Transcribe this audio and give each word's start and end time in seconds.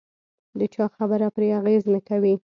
د 0.59 0.61
چا 0.73 0.85
خبره 0.97 1.27
پرې 1.35 1.47
اغېز 1.59 1.83
نه 1.93 1.99
کوي. 2.07 2.33